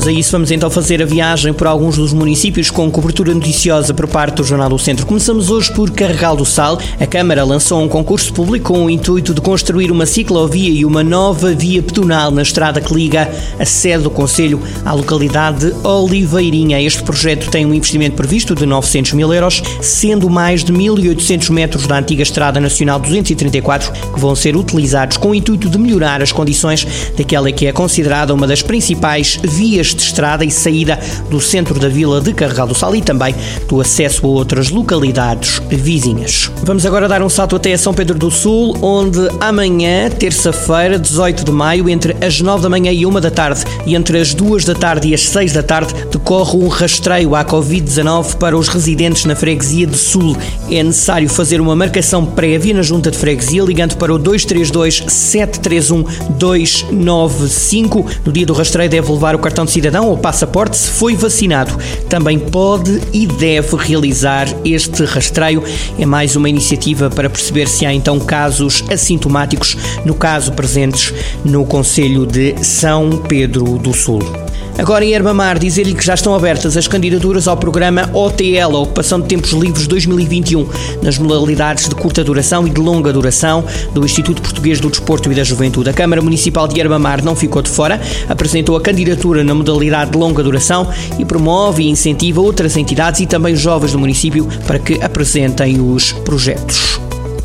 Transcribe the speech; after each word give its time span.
Vamos 0.00 0.16
a 0.16 0.18
isso, 0.18 0.32
vamos 0.32 0.50
então 0.50 0.70
fazer 0.70 1.02
a 1.02 1.04
viagem 1.04 1.52
por 1.52 1.66
alguns 1.66 1.96
dos 1.96 2.14
municípios 2.14 2.70
com 2.70 2.90
cobertura 2.90 3.34
noticiosa 3.34 3.92
por 3.92 4.08
parte 4.08 4.36
do 4.36 4.44
Jornal 4.44 4.70
do 4.70 4.78
Centro. 4.78 5.04
Começamos 5.04 5.50
hoje 5.50 5.70
por 5.74 5.90
Carregal 5.90 6.34
do 6.34 6.46
Sal. 6.46 6.78
A 6.98 7.06
Câmara 7.06 7.44
lançou 7.44 7.82
um 7.82 7.88
concurso 7.88 8.32
público 8.32 8.72
com 8.72 8.86
o 8.86 8.88
intuito 8.88 9.34
de 9.34 9.42
construir 9.42 9.90
uma 9.90 10.06
ciclovia 10.06 10.70
e 10.70 10.86
uma 10.86 11.04
nova 11.04 11.52
via 11.54 11.82
pedonal 11.82 12.30
na 12.30 12.40
estrada 12.40 12.80
que 12.80 12.94
liga 12.94 13.30
a 13.58 13.66
sede 13.66 14.04
do 14.04 14.10
Conselho 14.10 14.58
à 14.86 14.94
localidade 14.94 15.66
de 15.66 15.86
Oliveirinha. 15.86 16.80
Este 16.80 17.02
projeto 17.02 17.50
tem 17.50 17.66
um 17.66 17.74
investimento 17.74 18.16
previsto 18.16 18.54
de 18.54 18.64
900 18.64 19.12
mil 19.12 19.34
euros, 19.34 19.62
sendo 19.82 20.30
mais 20.30 20.64
de 20.64 20.72
1.800 20.72 21.50
metros 21.50 21.86
da 21.86 21.98
antiga 21.98 22.22
Estrada 22.22 22.58
Nacional 22.58 22.98
234 22.98 23.92
que 24.14 24.18
vão 24.18 24.34
ser 24.34 24.56
utilizados 24.56 25.18
com 25.18 25.28
o 25.28 25.34
intuito 25.34 25.68
de 25.68 25.76
melhorar 25.76 26.22
as 26.22 26.32
condições 26.32 26.86
daquela 27.18 27.52
que 27.52 27.66
é 27.66 27.72
considerada 27.72 28.32
uma 28.32 28.46
das 28.46 28.62
principais 28.62 29.38
vias 29.44 29.89
vias 29.90 29.94
de 29.94 30.02
estrada 30.02 30.44
e 30.44 30.50
saída 30.50 30.98
do 31.28 31.40
centro 31.40 31.78
da 31.78 31.88
vila 31.88 32.20
de 32.20 32.32
Carregal 32.32 32.66
do 32.66 32.74
Sal 32.74 32.94
e 32.94 33.02
também 33.02 33.34
do 33.68 33.80
acesso 33.80 34.26
a 34.26 34.28
outras 34.28 34.70
localidades 34.70 35.60
vizinhas. 35.68 36.50
Vamos 36.62 36.86
agora 36.86 37.08
dar 37.08 37.22
um 37.22 37.28
salto 37.28 37.56
até 37.56 37.76
São 37.76 37.92
Pedro 37.94 38.18
do 38.18 38.30
Sul, 38.30 38.76
onde 38.82 39.18
amanhã, 39.40 40.08
terça-feira, 40.10 40.98
18 40.98 41.44
de 41.44 41.52
maio, 41.52 41.88
entre 41.88 42.16
as 42.24 42.40
9 42.40 42.62
da 42.62 42.68
manhã 42.68 42.92
e 42.92 43.04
1 43.06 43.20
da 43.20 43.30
tarde 43.30 43.64
e 43.86 43.94
entre 43.94 44.18
as 44.18 44.34
2 44.34 44.64
da 44.64 44.74
tarde 44.74 45.08
e 45.08 45.14
as 45.14 45.22
6 45.22 45.52
da 45.52 45.62
tarde, 45.62 45.94
decorre 46.10 46.56
um 46.56 46.68
rastreio 46.68 47.34
à 47.34 47.44
Covid-19 47.44 48.36
para 48.36 48.56
os 48.56 48.68
residentes 48.68 49.24
na 49.24 49.34
freguesia 49.34 49.86
de 49.86 49.96
Sul. 49.96 50.36
É 50.70 50.82
necessário 50.82 51.28
fazer 51.28 51.60
uma 51.60 51.74
marcação 51.74 52.24
prévia 52.24 52.74
na 52.74 52.82
junta 52.82 53.10
de 53.10 53.18
freguesia, 53.18 53.62
ligando 53.62 53.96
para 53.96 54.12
o 54.12 54.18
232 54.18 55.04
731 55.08 56.04
295. 56.38 58.06
No 58.24 58.32
dia 58.32 58.46
do 58.46 58.52
rastreio 58.52 58.90
deve 58.90 59.10
levar 59.10 59.34
o 59.34 59.38
cartão 59.38 59.64
de 59.64 59.72
cidadão 59.80 60.08
ou 60.08 60.18
passaporte 60.18 60.76
se 60.76 60.90
foi 60.90 61.16
vacinado. 61.16 61.72
Também 62.06 62.38
pode 62.38 63.00
e 63.14 63.26
deve 63.26 63.76
realizar 63.76 64.46
este 64.62 65.04
rastreio. 65.04 65.64
É 65.98 66.04
mais 66.04 66.36
uma 66.36 66.50
iniciativa 66.50 67.08
para 67.08 67.30
perceber 67.30 67.66
se 67.66 67.86
há 67.86 67.94
então 67.94 68.20
casos 68.20 68.84
assintomáticos, 68.90 69.78
no 70.04 70.14
caso 70.14 70.52
presentes 70.52 71.14
no 71.46 71.64
Conselho 71.64 72.26
de 72.26 72.62
São 72.62 73.22
Pedro 73.26 73.78
do 73.78 73.94
Sul. 73.94 74.49
Agora 74.80 75.04
em 75.04 75.12
Herbamar, 75.12 75.58
dizer-lhe 75.58 75.92
que 75.92 76.02
já 76.02 76.14
estão 76.14 76.34
abertas 76.34 76.74
as 76.74 76.88
candidaturas 76.88 77.46
ao 77.46 77.54
programa 77.54 78.08
OTL, 78.14 78.74
Ocupação 78.76 79.20
de 79.20 79.28
Tempos 79.28 79.50
Livres 79.50 79.86
2021, 79.86 80.66
nas 81.02 81.18
modalidades 81.18 81.86
de 81.86 81.94
curta 81.94 82.24
duração 82.24 82.66
e 82.66 82.70
de 82.70 82.80
longa 82.80 83.12
duração 83.12 83.62
do 83.92 84.02
Instituto 84.06 84.40
Português 84.40 84.80
do 84.80 84.88
Desporto 84.88 85.30
e 85.30 85.34
da 85.34 85.44
Juventude. 85.44 85.90
A 85.90 85.92
Câmara 85.92 86.22
Municipal 86.22 86.66
de 86.66 86.80
Herbamar 86.80 87.22
não 87.22 87.36
ficou 87.36 87.60
de 87.60 87.68
fora, 87.68 88.00
apresentou 88.26 88.74
a 88.74 88.80
candidatura 88.80 89.44
na 89.44 89.54
modalidade 89.54 90.12
de 90.12 90.16
longa 90.16 90.42
duração 90.42 90.88
e 91.18 91.26
promove 91.26 91.82
e 91.82 91.90
incentiva 91.90 92.40
outras 92.40 92.74
entidades 92.74 93.20
e 93.20 93.26
também 93.26 93.54
jovens 93.54 93.92
do 93.92 93.98
município 93.98 94.48
para 94.66 94.78
que 94.78 94.94
apresentem 95.02 95.78
os 95.78 96.12
projetos. 96.12 96.98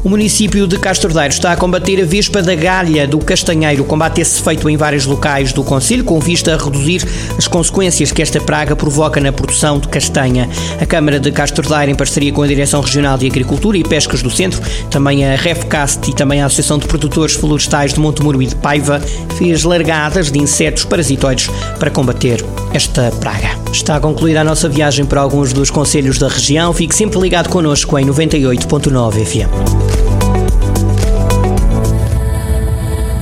O 0.06 0.10
município 0.10 0.68
de 0.68 0.78
Castordeiro 0.78 1.34
está 1.34 1.52
a 1.52 1.58
combater 1.58 2.00
a 2.00 2.06
vespa 2.06 2.40
da 2.40 2.54
galha 2.54 3.08
do 3.08 3.18
castanheiro. 3.18 3.82
O 3.82 3.86
combate 3.88 4.22
é 4.22 4.24
feito 4.24 4.70
em 4.70 4.78
vários 4.78 5.08
locais 5.08 5.52
do 5.52 5.64
Conselho, 5.64 6.04
com 6.04 6.20
vista 6.20 6.54
a 6.54 6.64
reduzir 6.64 7.04
as 7.36 7.48
consequências 7.48 8.12
que 8.12 8.22
esta 8.22 8.40
praga 8.40 8.76
provoca 8.76 9.20
na 9.20 9.32
produção 9.32 9.80
de 9.80 9.88
castanha. 9.88 10.48
A 10.80 10.86
Câmara 10.86 11.20
de 11.20 11.32
Castordeiro, 11.32 11.92
em 11.92 11.96
parceria 11.96 12.32
com 12.32 12.44
a 12.44 12.48
Direção 12.48 12.82
Regional 12.82 13.18
de 13.18 13.26
Agricultura 13.26 13.80
e 13.80 13.84
Pescas 13.84 14.22
do 14.22 14.30
Centro, 14.30 14.62
também 14.92 15.26
a 15.26 15.36
REFCAST 15.36 16.12
e 16.12 16.14
também 16.14 16.40
a 16.40 16.46
Associação 16.46 16.78
de 16.78 16.86
Produtores 16.86 17.34
Florestais 17.34 17.96
de 17.96 18.00
Montemuro 18.00 18.44
e 18.44 18.46
de 18.46 18.56
Paiva, 18.58 19.02
fez 19.40 19.64
largadas 19.64 20.32
de 20.32 20.38
insetos 20.38 20.86
parasitoides 20.86 21.50
para 21.80 21.90
combater 21.90 22.46
esta 22.76 23.10
praga. 23.20 23.58
Está 23.72 24.00
concluída 24.00 24.42
a 24.42 24.44
nossa 24.44 24.70
viagem 24.70 25.04
para 25.04 25.22
alguns 25.22 25.52
dos 25.52 25.72
conselhos 25.72 26.20
da 26.20 26.28
região. 26.28 26.72
Fique 26.74 26.94
sempre 26.94 27.20
ligado 27.20 27.50
connosco 27.50 27.98
em 27.98 28.06
98.9 28.06 29.26
FM. 29.26 29.95